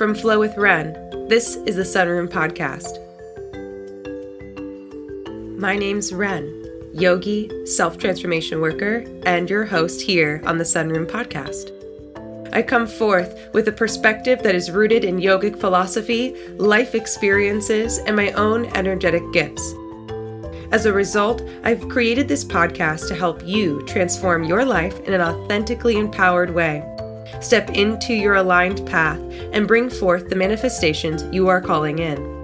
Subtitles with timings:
[0.00, 0.94] From Flow with Wren,
[1.28, 2.96] this is the Sunroom Podcast.
[5.58, 11.70] My name's Wren, yogi, self transformation worker, and your host here on the Sunroom Podcast.
[12.54, 18.16] I come forth with a perspective that is rooted in yogic philosophy, life experiences, and
[18.16, 19.74] my own energetic gifts.
[20.72, 25.20] As a result, I've created this podcast to help you transform your life in an
[25.20, 26.89] authentically empowered way.
[27.40, 29.20] Step into your aligned path
[29.52, 32.40] and bring forth the manifestations you are calling in.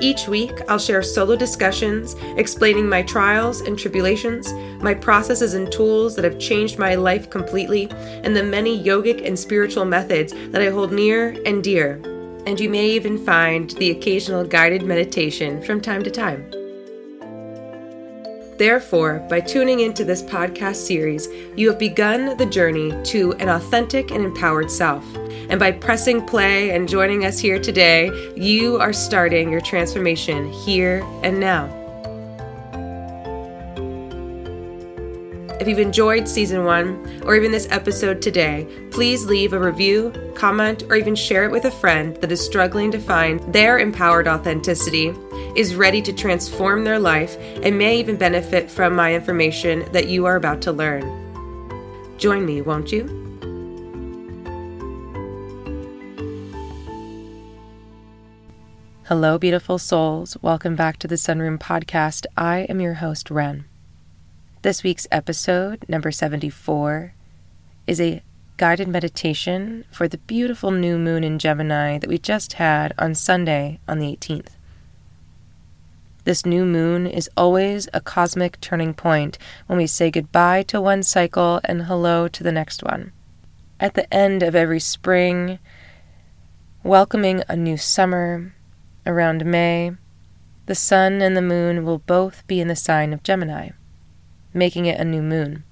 [0.00, 6.14] Each week, I'll share solo discussions explaining my trials and tribulations, my processes and tools
[6.14, 7.90] that have changed my life completely,
[8.22, 12.00] and the many yogic and spiritual methods that I hold near and dear.
[12.46, 16.57] And you may even find the occasional guided meditation from time to time.
[18.58, 24.10] Therefore, by tuning into this podcast series, you have begun the journey to an authentic
[24.10, 25.04] and empowered self.
[25.48, 31.06] And by pressing play and joining us here today, you are starting your transformation here
[31.22, 31.87] and now.
[35.60, 40.84] If you've enjoyed season one or even this episode today, please leave a review, comment,
[40.88, 45.12] or even share it with a friend that is struggling to find their empowered authenticity,
[45.56, 50.26] is ready to transform their life, and may even benefit from my information that you
[50.26, 51.02] are about to learn.
[52.18, 53.06] Join me, won't you?
[59.06, 60.36] Hello, beautiful souls.
[60.40, 62.26] Welcome back to the Sunroom Podcast.
[62.36, 63.67] I am your host, Wren.
[64.62, 67.14] This week's episode, number 74,
[67.86, 68.24] is a
[68.56, 73.78] guided meditation for the beautiful new moon in Gemini that we just had on Sunday
[73.86, 74.56] on the 18th.
[76.24, 79.38] This new moon is always a cosmic turning point
[79.68, 83.12] when we say goodbye to one cycle and hello to the next one.
[83.78, 85.60] At the end of every spring,
[86.82, 88.56] welcoming a new summer,
[89.06, 89.92] around May,
[90.66, 93.70] the sun and the moon will both be in the sign of Gemini
[94.58, 95.64] making it a new moon.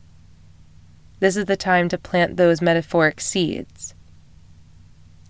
[1.19, 3.95] This is the time to plant those metaphoric seeds.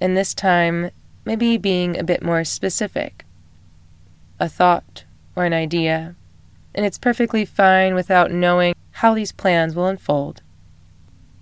[0.00, 0.90] And this time,
[1.24, 3.24] maybe being a bit more specific.
[4.38, 6.14] A thought or an idea,
[6.74, 10.42] and it's perfectly fine without knowing how these plans will unfold.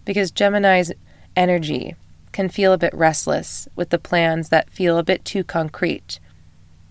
[0.05, 0.93] Because Gemini's
[1.35, 1.97] energy
[2.33, 6.21] can feel a bit restless with the plans that feel a bit too concrete.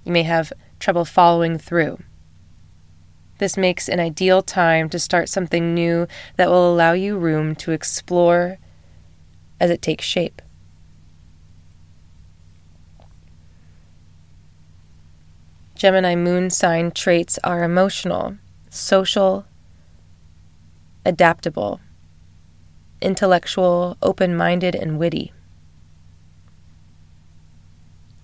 [0.04, 2.00] You may have trouble following through.
[3.40, 6.08] This makes an ideal time to start something new
[6.38, 8.58] that will allow you room to explore
[9.60, 10.42] as it takes shape.
[15.76, 18.38] Gemini moon sign traits are emotional,
[18.70, 19.46] social,
[21.06, 21.82] adaptable,
[23.02, 25.34] intellectual, open minded, and witty.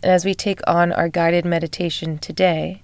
[0.02, 2.82] And as we take on our guided meditation today,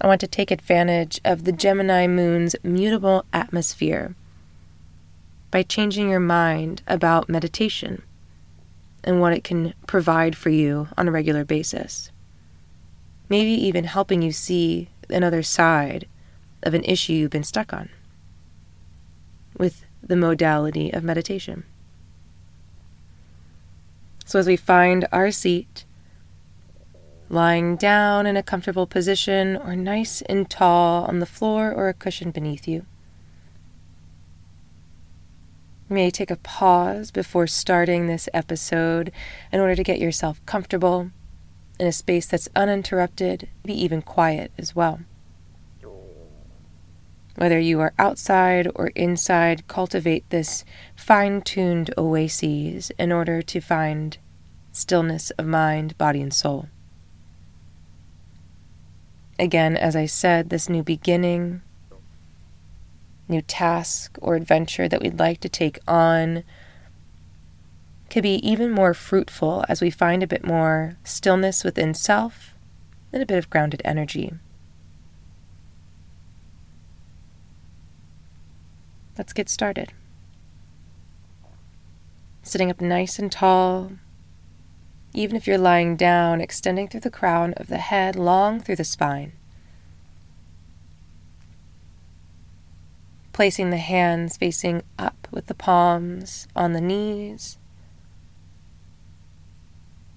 [0.00, 4.14] I want to take advantage of the Gemini moon's mutable atmosphere
[5.50, 8.02] by changing your mind about meditation
[9.04, 12.10] and what it can provide for you on a regular basis.
[13.28, 16.06] Maybe even helping you see another side
[16.62, 17.90] of an issue you've been stuck on
[19.58, 21.64] with the modality of meditation.
[24.24, 25.84] So, as we find our seat,
[27.30, 31.94] lying down in a comfortable position or nice and tall on the floor or a
[31.94, 32.84] cushion beneath you.
[35.88, 39.12] You may take a pause before starting this episode
[39.52, 41.12] in order to get yourself comfortable
[41.78, 45.00] in a space that's uninterrupted, be even quiet as well.
[47.36, 50.64] Whether you are outside or inside, cultivate this
[50.94, 54.18] fine tuned oases in order to find
[54.72, 56.68] stillness of mind, body, and soul.
[59.40, 61.62] Again, as I said, this new beginning,
[63.26, 66.44] new task or adventure that we'd like to take on
[68.10, 72.54] could be even more fruitful as we find a bit more stillness within self
[73.14, 74.34] and a bit of grounded energy.
[79.16, 79.94] Let's get started.
[82.42, 83.92] Sitting up nice and tall,
[85.12, 88.84] even if you're lying down, extending through the crown of the head, long through the
[88.84, 89.32] spine.
[93.32, 97.58] Placing the hands facing up with the palms on the knees,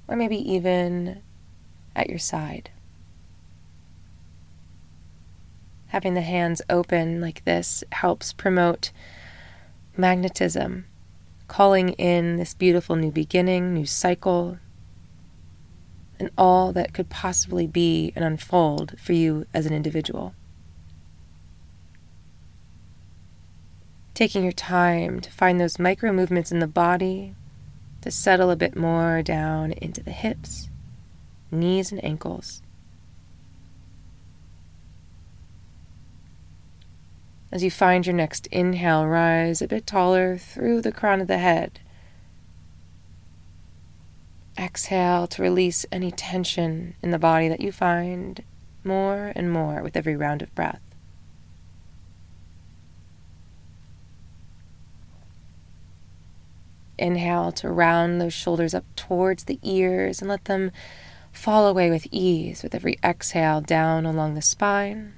[0.07, 1.22] or maybe even
[1.96, 2.69] at your side.
[5.88, 8.92] Having the hands open like this helps promote
[9.96, 10.86] magnetism,
[11.48, 14.57] calling in this beautiful new beginning, new cycle,
[16.24, 20.34] and all that could possibly be and unfold for you as an individual.
[24.14, 27.36] Taking your time to find those micro movements in the body
[28.00, 30.70] to settle a bit more down into the hips,
[31.52, 32.62] knees, and ankles.
[37.52, 41.38] As you find your next inhale, rise a bit taller through the crown of the
[41.40, 41.81] head.
[44.57, 48.44] Exhale to release any tension in the body that you find
[48.83, 50.81] more and more with every round of breath.
[56.97, 60.71] Inhale to round those shoulders up towards the ears and let them
[61.31, 65.13] fall away with ease with every exhale down along the spine.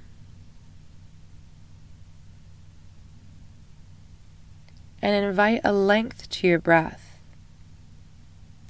[5.02, 7.05] And invite a length to your breath.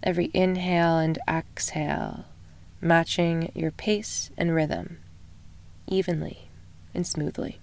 [0.06, 2.26] Every inhale and exhale
[2.80, 4.98] matching your pace and rhythm
[5.88, 6.48] evenly
[6.94, 7.58] and smoothly.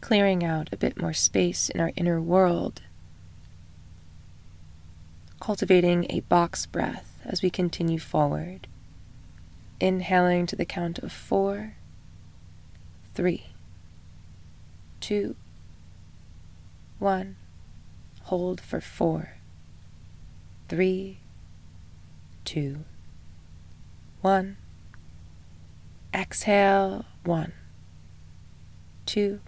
[0.00, 2.82] Clearing out a bit more space in our inner world,
[5.40, 8.66] cultivating a box breath as we continue forward,
[9.78, 11.74] inhaling to the count of four,
[13.14, 13.46] three,
[15.00, 15.36] two,
[16.98, 17.36] one.
[18.24, 19.36] Hold for four,
[20.68, 21.18] three,
[22.44, 22.84] two,
[24.20, 24.56] one.
[26.12, 27.52] Exhale, one,
[29.06, 29.40] two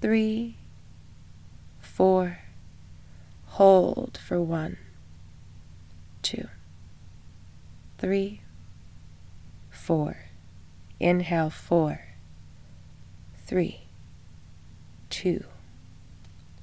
[0.00, 0.56] three,
[1.80, 2.38] four.
[3.46, 4.76] Hold for one,
[6.22, 6.48] two,
[7.98, 8.42] three,
[9.70, 10.16] four.
[11.00, 12.00] Inhale, four,
[13.46, 13.82] three,
[15.10, 15.44] two,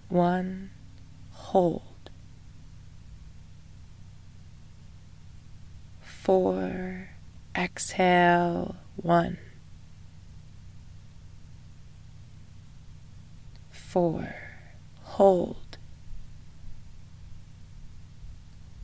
[0.10, 0.70] one.
[1.32, 2.10] Hold.
[6.02, 7.10] Four.
[7.56, 9.38] Exhale, one.
[13.96, 14.36] Four,
[15.04, 15.78] hold,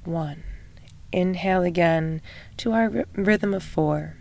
[0.05, 0.41] one.
[1.11, 2.21] Inhale again
[2.55, 4.15] to our r- rhythm of four.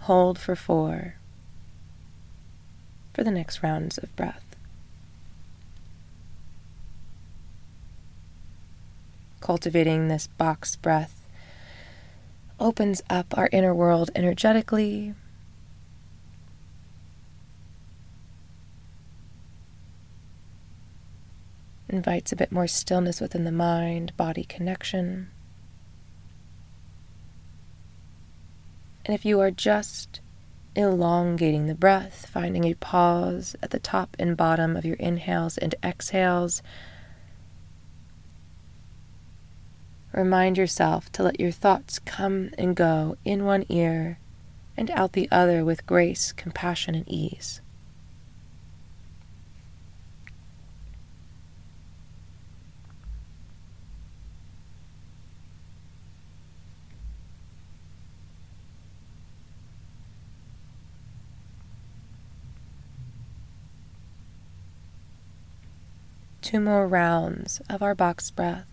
[0.00, 1.14] Hold for four
[3.14, 4.56] for the next rounds of breath.
[9.38, 11.24] Cultivating this box breath
[12.58, 15.14] opens up our inner world energetically
[21.92, 25.30] invites a bit more stillness within the mind body connection.
[29.04, 30.20] And if you are just
[30.74, 35.74] elongating the breath, finding a pause at the top and bottom of your inhales and
[35.82, 36.62] exhales,
[40.12, 44.18] remind yourself to let your thoughts come and go in one ear
[44.76, 47.61] and out the other with grace, compassion, and ease.
[66.42, 68.71] Two more rounds of our box breath.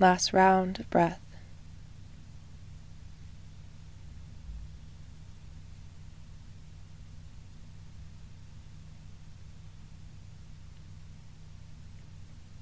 [0.00, 1.20] Last round of breath.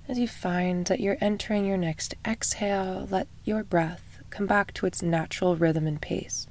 [0.08, 4.86] As you find that you're entering your next exhale, let your breath come back to
[4.86, 6.46] its natural rhythm and pace,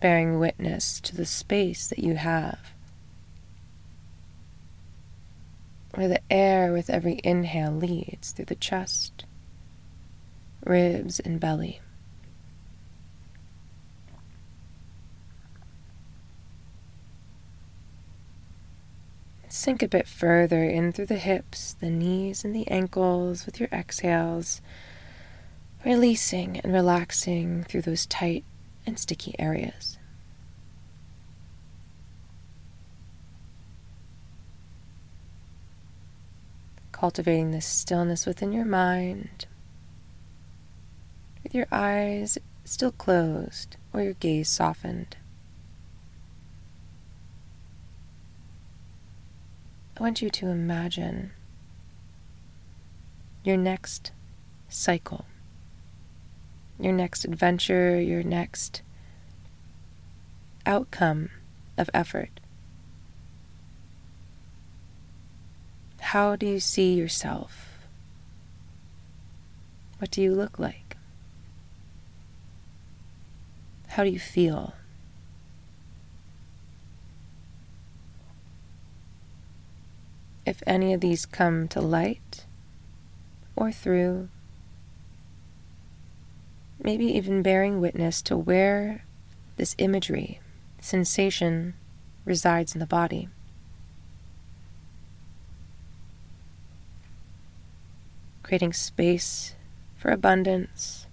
[0.00, 2.73] bearing witness to the space that you have
[5.94, 9.24] where the air with every inhale leads through the chest,
[10.64, 11.80] ribs, and belly.
[19.48, 23.68] Sink a bit further in through the hips, the knees, and the ankles with your
[23.72, 24.60] exhales,
[25.84, 28.44] releasing and relaxing through those tight
[28.84, 29.96] and sticky areas.
[36.94, 39.46] Cultivating this stillness within your mind,
[41.42, 45.16] with your eyes still closed or your gaze softened.
[49.98, 51.32] I want you to imagine
[53.42, 54.12] your next
[54.68, 55.26] cycle,
[56.78, 58.82] your next adventure, your next
[60.64, 61.30] outcome
[61.76, 62.38] of effort.
[66.14, 67.80] How do you see yourself?
[69.98, 70.96] What do you look like?
[73.88, 74.74] How do you feel?
[80.46, 82.44] if any of these come to light
[83.56, 84.28] or through,
[86.80, 89.04] maybe even bearing witness to where
[89.56, 90.38] this imagery,
[90.80, 91.74] sensation
[92.24, 93.28] resides in the body.
[98.44, 99.54] Creating space
[99.96, 101.06] for abundance,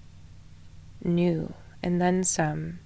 [1.04, 2.80] new, and then some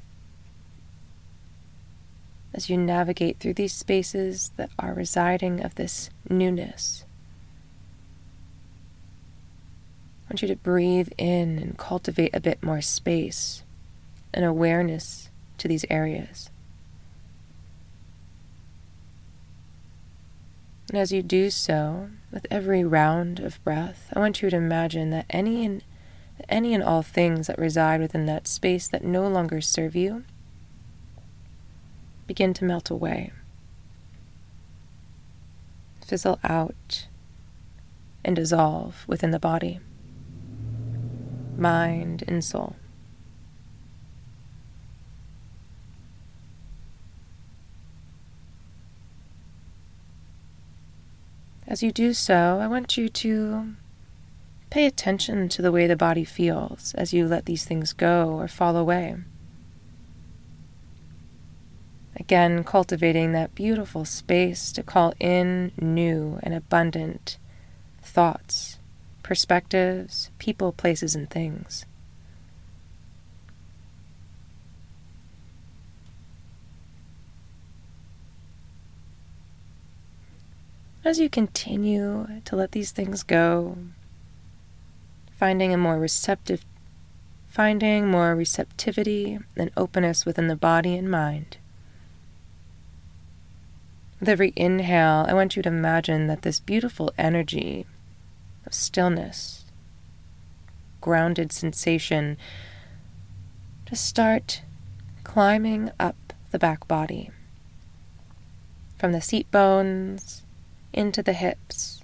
[2.53, 7.03] as you navigate through these spaces that are residing of this newness.
[10.23, 13.63] I want you to breathe in and cultivate a bit more space
[14.33, 16.49] and awareness to these areas.
[20.89, 25.09] And as you do so, with every round of breath, I want you to imagine
[25.09, 25.83] that any and
[26.49, 30.23] any and all things that reside within that space that no longer serve you
[32.27, 33.31] begin to melt away,
[36.05, 37.07] fizzle out,
[38.23, 39.79] and dissolve within the body,
[41.57, 42.75] mind, and soul.
[51.75, 53.75] As you do so, I want you to
[54.69, 58.47] pay attention to the way the body feels as you let these things go or
[58.47, 59.17] fall away.
[62.15, 67.37] Again, cultivating that beautiful space to call in new and abundant
[68.01, 68.79] thoughts,
[69.21, 71.85] perspectives, people, places, and things.
[81.05, 83.77] As you continue to let these things go,
[85.37, 86.65] finding a more receptive
[87.47, 91.57] finding more receptivity and openness within the body and mind.
[94.19, 97.85] With every inhale, I want you to imagine that this beautiful energy
[98.65, 99.63] of stillness,
[101.01, 102.35] grounded sensation,
[103.85, 104.63] to start
[105.23, 107.29] climbing up the back body.
[108.97, 110.41] From the seat bones
[110.95, 112.01] into the hips,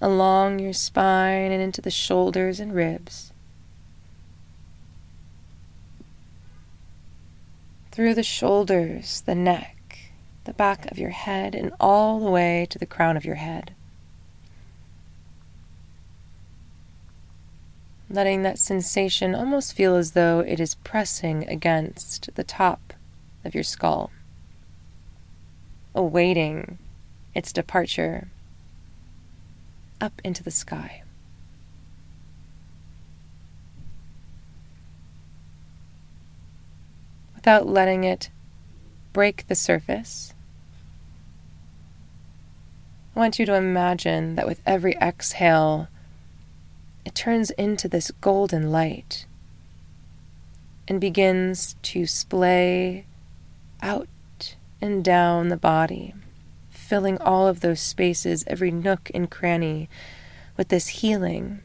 [0.00, 3.32] along your spine and into the shoulders and ribs.
[7.92, 9.76] Through the shoulders, the neck
[10.46, 13.74] the back of your head, and all the way to the crown of your head.
[18.08, 22.94] Letting that sensation almost feel as though it is pressing against the top
[23.44, 24.12] of your skull,
[25.94, 26.78] awaiting
[27.36, 28.28] its departure
[30.00, 31.02] up into the sky.
[37.34, 38.30] Without letting it
[39.12, 40.32] break the surface,
[43.14, 45.88] I want you to imagine that with every exhale,
[47.04, 49.26] it turns into this golden light
[50.88, 53.04] and begins to splay
[53.82, 54.08] out
[54.80, 56.14] and down the body,
[56.86, 59.88] filling all of those spaces, every nook and cranny,
[60.56, 61.60] with this healing,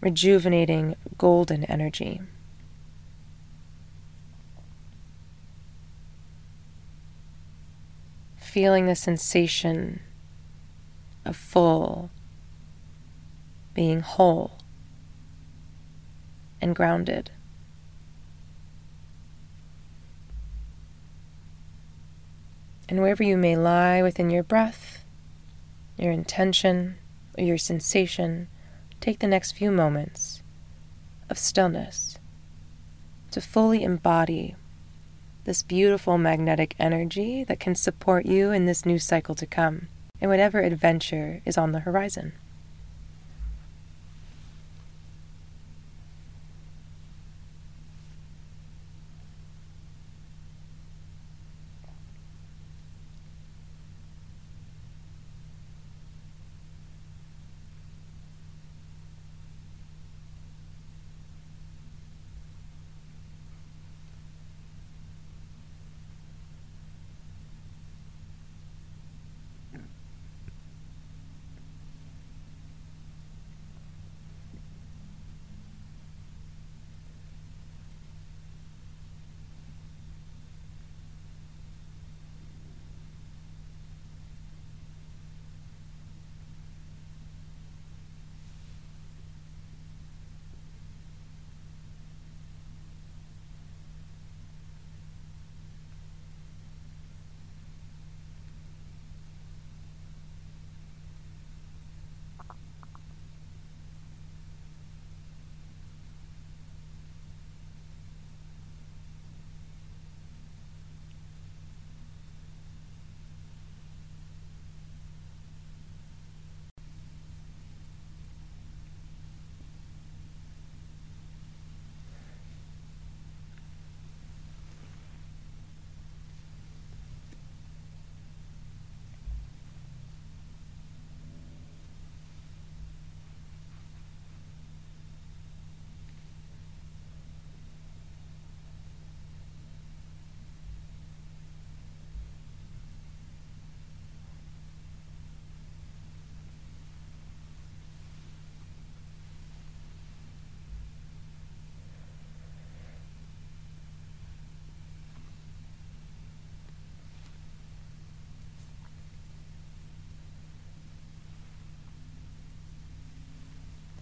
[0.00, 2.20] rejuvenating golden energy.
[8.36, 10.00] Feeling the sensation
[11.24, 12.10] of full,
[13.72, 14.58] being whole
[16.60, 17.30] and grounded.
[22.88, 25.04] And wherever you may lie within your breath,
[25.96, 26.96] your intention,
[27.38, 28.48] or your sensation,
[29.00, 30.42] take the next few moments
[31.30, 32.18] of stillness
[33.30, 34.54] to fully embody
[35.44, 39.88] this beautiful magnetic energy that can support you in this new cycle to come
[40.20, 42.32] and whatever adventure is on the horizon.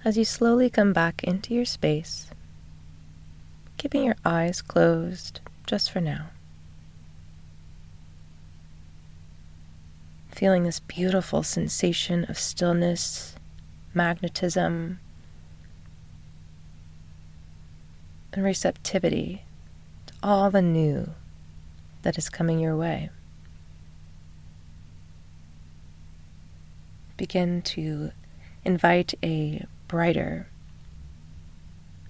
[0.05, 2.31] As you slowly come back into your space,
[3.77, 6.27] keeping your eyes closed just for now.
[10.31, 13.35] Feeling this beautiful sensation of stillness,
[13.93, 15.01] magnetism,
[18.33, 19.43] and receptivity
[20.07, 21.11] to all the new
[22.03, 23.11] that is coming your way.
[27.19, 28.13] Begin to
[28.65, 30.46] invite a brighter.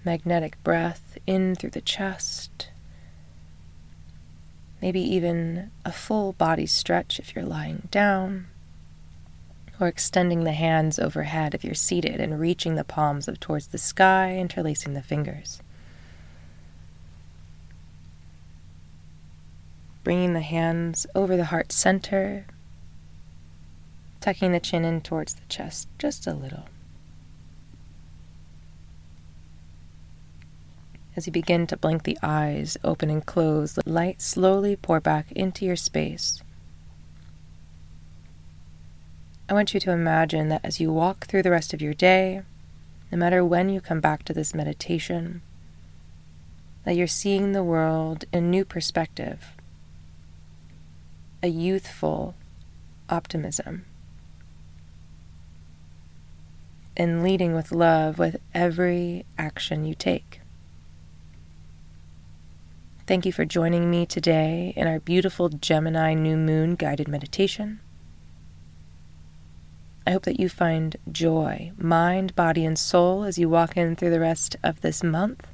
[0.05, 2.69] Magnetic breath in through the chest.
[4.79, 8.45] Maybe even a full body stretch if you're lying down,
[9.79, 13.79] or extending the hands overhead if you're seated and reaching the palms up towards the
[13.79, 15.59] sky, interlacing the fingers.
[20.03, 22.45] Bringing the hands over the heart center,
[24.19, 26.65] tucking the chin in towards the chest just a little.
[31.15, 35.31] As you begin to blink the eyes, open and close, let light slowly pour back
[35.33, 36.41] into your space.
[39.49, 42.43] I want you to imagine that as you walk through the rest of your day,
[43.11, 45.41] no matter when you come back to this meditation,
[46.85, 49.47] that you're seeing the world in new perspective,
[51.43, 52.35] a youthful
[53.09, 53.85] optimism,
[56.95, 60.40] and leading with love with every action you take.
[63.11, 67.81] Thank you for joining me today in our beautiful Gemini new moon guided meditation.
[70.07, 74.11] I hope that you find joy, mind, body, and soul as you walk in through
[74.11, 75.45] the rest of this month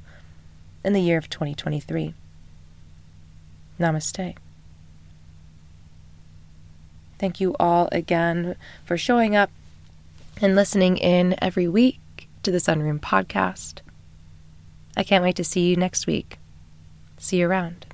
[0.84, 2.14] in the year of 2023.
[3.80, 4.36] Namaste.
[7.18, 9.50] Thank you all again for showing up
[10.40, 13.80] and listening in every week to the Sunroom podcast.
[14.96, 16.38] I can't wait to see you next week.
[17.18, 17.86] See you around.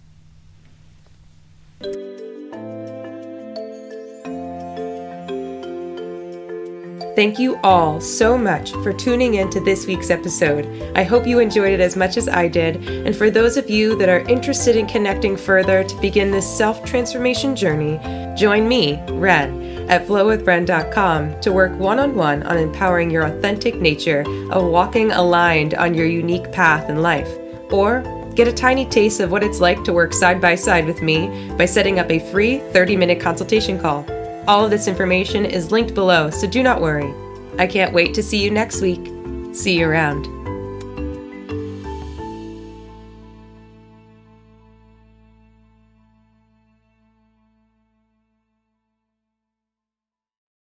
[7.14, 10.66] Thank you all so much for tuning in to this week's episode.
[10.96, 12.88] I hope you enjoyed it as much as I did.
[12.88, 16.84] And for those of you that are interested in connecting further to begin this self
[16.84, 18.00] transformation journey,
[18.36, 24.24] join me, Wren, at flowwithren.com to work one on one on empowering your authentic nature
[24.50, 27.28] of walking aligned on your unique path in life.
[27.70, 28.02] Or
[28.34, 31.50] Get a tiny taste of what it's like to work side by side with me
[31.56, 34.04] by setting up a free 30 minute consultation call.
[34.48, 37.14] All of this information is linked below, so do not worry.
[37.58, 39.06] I can't wait to see you next week.
[39.54, 40.33] See you around.